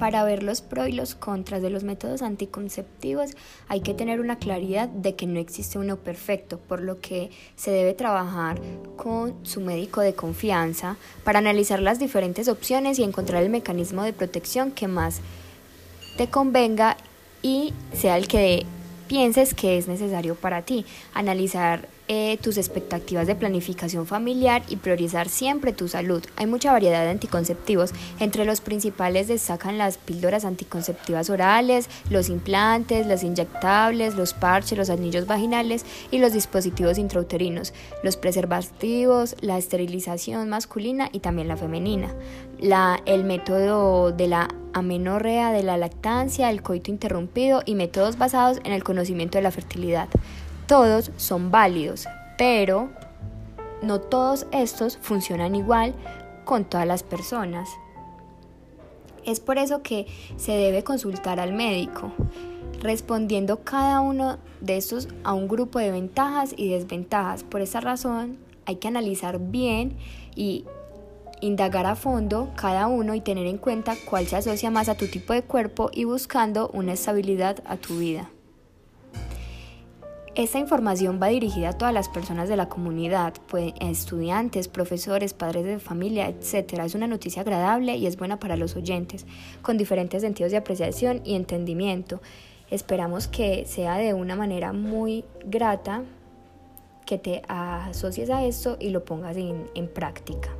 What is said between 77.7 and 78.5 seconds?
tu vida.